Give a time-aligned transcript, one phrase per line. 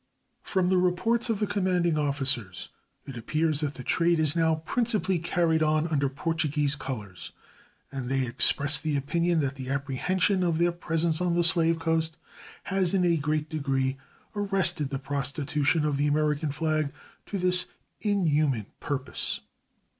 [0.41, 2.69] From the reports of the commanding officers
[3.05, 7.33] it appears that the trade is now principally carried on under Portuguese colors,
[7.91, 12.17] and they express the opinion that the apprehension of their presence on the slave coast
[12.63, 13.97] has in a great degree
[14.35, 16.91] arrested the prostitution of the American flag
[17.27, 17.67] to this
[18.01, 19.41] inhuman purpose.